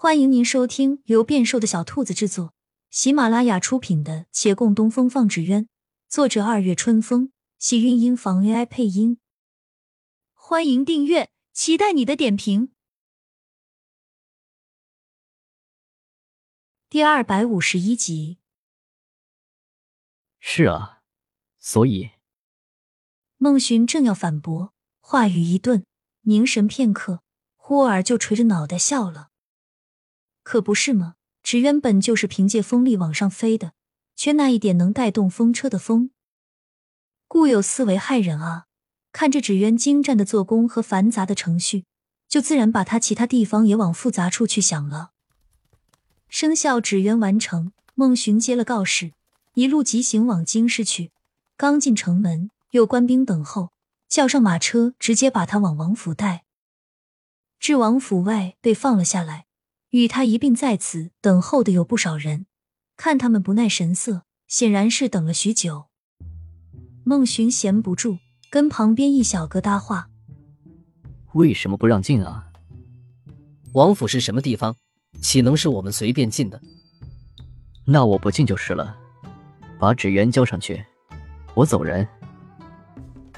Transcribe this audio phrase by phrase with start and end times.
[0.00, 2.54] 欢迎您收听由变瘦的小兔子制作、
[2.88, 5.64] 喜马拉雅出品的《且共东风放纸鸢》，
[6.08, 9.18] 作者二月春风，喜韵音房 AI 配音。
[10.34, 12.70] 欢迎订阅，期待你的点评。
[16.88, 18.38] 第二百五十一集。
[20.38, 21.02] 是啊，
[21.58, 22.10] 所以
[23.36, 25.84] 孟寻正要反驳，话语一顿，
[26.20, 27.24] 凝神片刻，
[27.56, 29.27] 忽而就垂着脑袋笑了。
[30.48, 31.16] 可不是吗？
[31.42, 33.74] 纸鸢本就是凭借风力往上飞的，
[34.16, 36.10] 缺那一点能带动风车的风，
[37.26, 38.64] 固有思维害人啊！
[39.12, 41.84] 看着纸鸢精湛的做工和繁杂的程序，
[42.26, 45.10] 就自然把它其他地方也往复杂处去想了。
[46.30, 49.12] 生效纸鸢完成，孟寻接了告示，
[49.52, 51.12] 一路急行往京师去。
[51.58, 53.72] 刚进城门，有官兵等候，
[54.08, 56.44] 叫上马车，直接把他往王府带。
[57.60, 59.44] 至王府外，被放了下来。
[59.90, 62.46] 与他一并在此等候的有不少人，
[62.96, 65.86] 看他们不耐神色，显然是等了许久。
[67.04, 68.18] 孟寻闲不住，
[68.50, 70.10] 跟旁边一小哥搭话
[71.32, 72.52] ：“为什么不让进啊？
[73.72, 74.76] 王府是什么地方？
[75.22, 76.60] 岂能是我们随便进的？
[77.86, 78.94] 那我不进就是了，
[79.78, 80.84] 把纸鸢交上去，
[81.54, 82.06] 我走人。”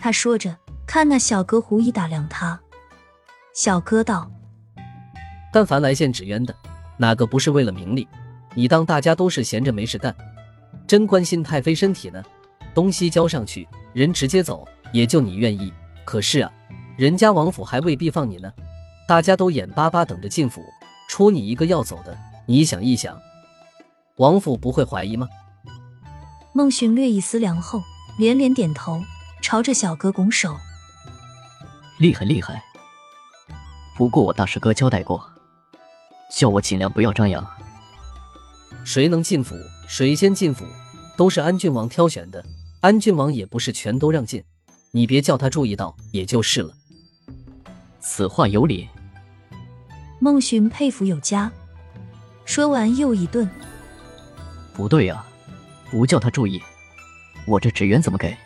[0.00, 2.60] 他说着，看那小哥狐疑打量他。
[3.52, 4.30] 小哥道。
[5.56, 6.54] 但凡来献纸鸢的，
[6.98, 8.06] 哪个不是为了名利？
[8.54, 10.14] 你当大家都是闲着没事干，
[10.86, 12.22] 真关心太妃身体呢？
[12.74, 15.72] 东西交上去，人直接走，也就你愿意。
[16.04, 16.52] 可是啊，
[16.98, 18.52] 人家王府还未必放你呢。
[19.08, 20.60] 大家都眼巴巴等着进府，
[21.08, 23.18] 戳你一个要走的，你想一想，
[24.16, 25.26] 王府不会怀疑吗？
[26.52, 27.80] 孟寻略一思量后，
[28.18, 29.02] 连连点头，
[29.40, 30.54] 朝着小哥拱手
[31.98, 32.62] ：“厉害厉害。
[33.96, 35.26] 不过我大师哥交代过。”
[36.30, 37.46] 叫我尽量不要张扬。
[38.84, 39.56] 谁能进府，
[39.88, 40.64] 谁先进府，
[41.16, 42.44] 都是安郡王挑选的。
[42.80, 44.42] 安郡王也不是全都让进，
[44.92, 46.72] 你别叫他注意到，也就是了。
[48.00, 48.88] 此话有理。
[50.20, 51.50] 孟寻佩服有加。
[52.44, 53.48] 说完又一顿。
[54.72, 55.24] 不对呀，
[55.90, 56.62] 不叫他注意，
[57.44, 58.36] 我这纸鸢怎么给？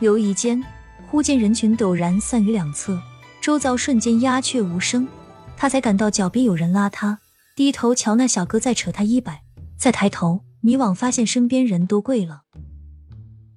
[0.00, 0.60] 犹疑间，
[1.08, 3.00] 忽见人群陡然散于两侧，
[3.40, 5.06] 周遭瞬间鸦雀无声。
[5.64, 7.20] 他才感到脚边有人拉他，
[7.56, 9.44] 低头瞧那小哥在扯他衣摆，
[9.78, 12.42] 再抬头迷惘，发现身边人都跪了。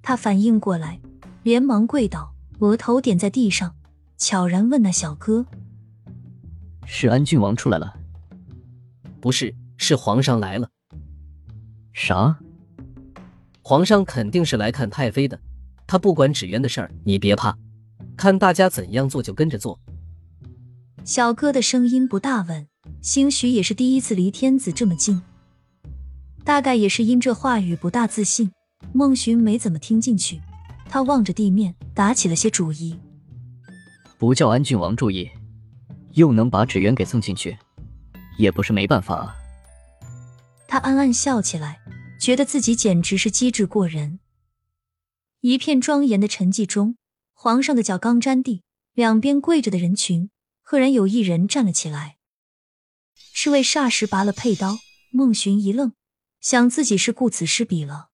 [0.00, 1.02] 他反应过来，
[1.42, 3.76] 连忙跪倒，额头点在地上，
[4.16, 5.44] 悄然问那小哥
[6.88, 7.94] ：“是安郡王出来了
[9.20, 10.70] ？”“不是，是皇上来了。
[11.92, 12.38] ”“啥
[13.60, 15.38] ？”“皇上肯定是来看太妃的，
[15.86, 17.54] 他不管纸鸢的事儿，你别怕，
[18.16, 19.78] 看大家怎样做就跟着做。”
[21.08, 22.68] 小哥的声音不大稳，
[23.00, 25.22] 兴许也是第一次离天子这么近，
[26.44, 28.52] 大概也是因这话语不大自信，
[28.92, 30.38] 孟寻没怎么听进去。
[30.86, 32.94] 他望着地面，打起了些主意。
[34.18, 35.30] 不叫安郡王注意，
[36.12, 37.56] 又能把纸鸢给送进去，
[38.36, 39.34] 也不是没办法啊。
[40.66, 41.80] 他暗暗笑起来，
[42.20, 44.18] 觉得自己简直是机智过人。
[45.40, 46.98] 一片庄严的沉寂中，
[47.32, 48.60] 皇上的脚刚沾地，
[48.92, 50.28] 两边跪着的人群。
[50.70, 52.18] 赫然有一人站了起来，
[53.32, 54.76] 侍卫霎时拔了佩刀。
[55.10, 55.94] 孟寻一愣，
[56.42, 58.08] 想自己是顾此失彼了，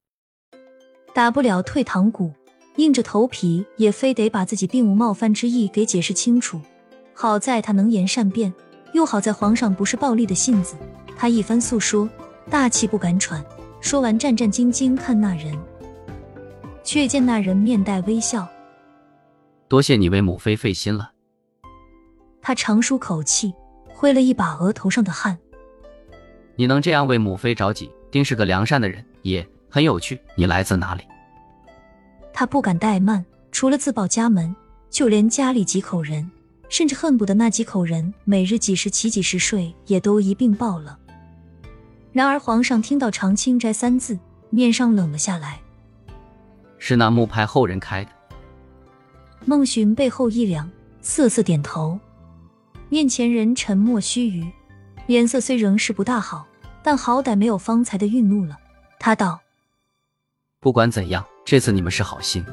[1.13, 2.33] 打不了退堂鼓，
[2.77, 6.61] 硬着头皮也非得把自己并无冒犯之意给解释清楚。
[7.13, 8.55] 好在他能言善辩，
[8.93, 10.77] 又好在皇上不是暴戾的性子。
[11.17, 12.09] 他一番诉说，
[12.49, 13.45] 大气不敢喘。
[13.81, 15.61] 说完，战战兢兢看那人，
[16.85, 18.49] 却见那人面带微笑
[19.67, 21.14] ：“多谢你为母妃费心了。”
[22.47, 23.55] 他长舒口气，
[23.89, 25.39] 挥了一把额头上的汗。
[26.57, 30.21] 你能这样为母妃着急，定是个良善的人，也很有趣。
[30.35, 31.05] 你来自哪里？
[32.35, 34.55] 他不敢怠慢，除了自报家门，
[34.91, 36.31] 就连家里几口人，
[36.69, 40.99] 甚至恨不得那几口人每日几时起几时睡，也都一并报了。
[42.13, 44.19] 然而皇上听到长清斋三字，
[44.51, 45.59] 面上冷了下来。
[46.77, 48.11] 是那木派后人开的。
[49.47, 50.71] 孟寻背后一凉，
[51.01, 51.99] 瑟瑟点头。
[52.89, 54.51] 面前人沉默须臾，
[55.07, 56.47] 脸色虽仍是不大好，
[56.83, 58.57] 但好歹没有方才的愠怒了。
[59.01, 59.41] 他道
[60.61, 62.45] ：“不管怎样，这次你们是好心。”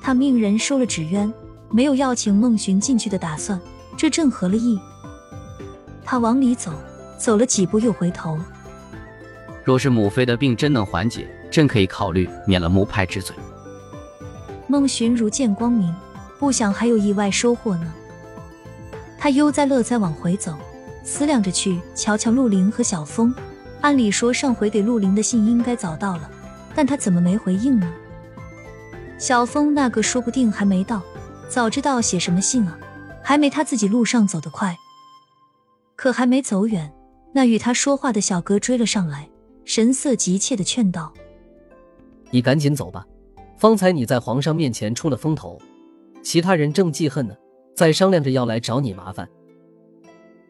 [0.00, 1.32] 他命人收了纸鸢，
[1.70, 3.60] 没有要请孟寻进去的打算，
[3.96, 4.78] 这正合了意。
[6.04, 6.72] 他往里走，
[7.18, 8.38] 走了几步又回头
[9.62, 13.34] ：“若是母妃的病真能缓解，朕可以考虑免了木派之罪。”
[14.66, 15.94] 孟寻如见光明，
[16.38, 17.92] 不想还有意外收获呢。
[19.22, 20.58] 他悠哉乐哉往回走，
[21.04, 23.32] 思量着去瞧瞧陆林和小峰。
[23.80, 26.28] 按理说上回给陆林的信应该早到了，
[26.74, 27.88] 但他怎么没回应呢？
[29.18, 31.00] 小峰那个说不定还没到，
[31.48, 32.76] 早知道写什么信啊，
[33.22, 34.76] 还没他自己路上走得快。
[35.94, 36.92] 可还没走远，
[37.32, 39.28] 那与他说话的小哥追了上来，
[39.64, 41.14] 神色急切的劝道
[42.32, 43.06] ：“你赶紧走吧，
[43.56, 45.60] 方才你在皇上面前出了风头，
[46.24, 47.36] 其他人正记恨呢，
[47.74, 49.28] 在商量着要来找你麻烦。”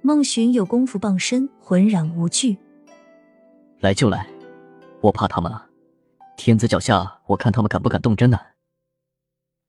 [0.02, 2.58] 孟寻有功夫傍身，浑然无惧。
[3.80, 4.28] 来就来，
[5.00, 5.69] 我怕他们啊！
[6.36, 8.38] 天子脚下，我看他们敢不敢动真呢？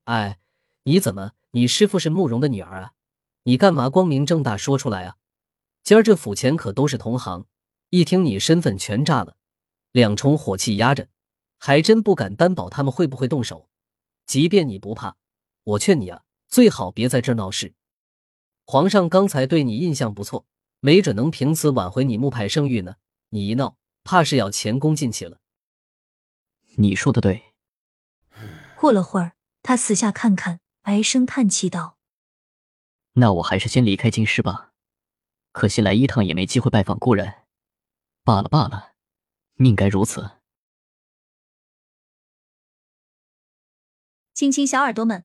[0.04, 0.38] 哎，
[0.82, 1.32] 你怎么？
[1.52, 2.92] 你师傅是慕容的女儿啊？
[3.44, 5.16] 你干嘛光明正大说出来啊？
[5.84, 7.46] 今儿这府前可都是同行，
[7.90, 9.36] 一听你身份全炸了，
[9.92, 11.08] 两重火气压着，
[11.58, 13.68] 还真不敢担保他们会不会动手。
[14.26, 15.16] 即便你不怕，
[15.62, 16.22] 我劝你啊，
[16.54, 17.74] 最好别在这儿闹事。
[18.64, 20.46] 皇上刚才对你印象不错，
[20.78, 22.94] 没准能凭此挽回你木派声誉呢。
[23.30, 23.76] 你一闹。
[24.04, 25.40] 怕是要前功尽弃了。
[26.76, 27.54] 你说的对。
[28.76, 31.98] 过了会儿，他四下看看，唉声叹气道
[33.14, 34.70] ：“那我还是先离开京师吧。
[35.50, 37.34] 可惜来一趟也没机会拜访故人。
[38.22, 38.92] 罢了罢了，
[39.54, 40.30] 命该如此。”
[44.34, 45.24] 亲亲小耳朵们，